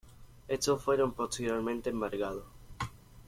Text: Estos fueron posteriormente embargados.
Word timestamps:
Estos 0.47 0.81
fueron 0.81 1.13
posteriormente 1.13 1.91
embargados. 1.91 2.45